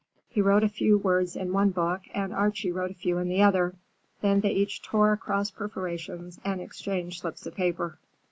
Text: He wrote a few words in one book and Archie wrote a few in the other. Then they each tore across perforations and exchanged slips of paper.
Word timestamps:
He 0.29 0.41
wrote 0.41 0.63
a 0.63 0.67
few 0.67 0.97
words 0.97 1.35
in 1.35 1.53
one 1.53 1.69
book 1.69 2.01
and 2.11 2.33
Archie 2.33 2.71
wrote 2.71 2.89
a 2.89 2.95
few 2.95 3.19
in 3.19 3.29
the 3.29 3.43
other. 3.43 3.75
Then 4.21 4.39
they 4.39 4.49
each 4.49 4.81
tore 4.81 5.11
across 5.13 5.51
perforations 5.51 6.39
and 6.43 6.59
exchanged 6.59 7.21
slips 7.21 7.45
of 7.45 7.53
paper. 7.53 7.99